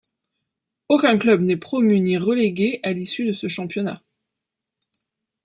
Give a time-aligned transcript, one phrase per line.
[0.89, 4.01] Aucun club n'est promu ni relégué à l'issue de ce championnat.